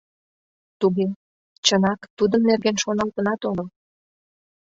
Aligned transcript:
—Туге... 0.79 1.05
чынак, 1.65 1.99
тудын 2.17 2.41
нерген 2.49 2.75
шоналтынат 2.83 3.41
огыл... 3.49 3.67